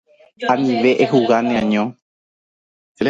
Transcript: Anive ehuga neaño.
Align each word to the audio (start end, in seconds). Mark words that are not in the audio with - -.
Anive 0.53 0.91
ehuga 1.03 1.37
neaño. 1.47 1.83